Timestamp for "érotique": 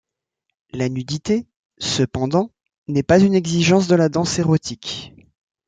4.39-5.13